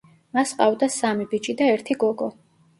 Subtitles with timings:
[0.37, 2.35] მას ჰყავდა სამი ბიჭი და ერთი გოგო.